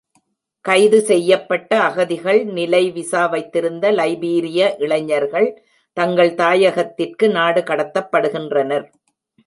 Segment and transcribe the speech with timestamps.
[0.65, 5.47] கைது செய்யப்பட்ட அகதிகள்-நிலை விசா வைத்திருந்த லைபீரிய இளைஞர்கள்
[5.97, 8.85] தங்கள் தாயகத்திற்கு நாடு கடத்தப்படுகின்றனர்.